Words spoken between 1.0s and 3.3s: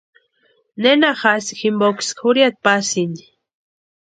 jasï jimpoksï jurhiata pasïni?